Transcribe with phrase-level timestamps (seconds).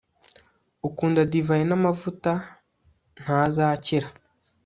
[0.87, 2.31] ukunda divayi n'amavuta
[3.21, 4.07] ntazakira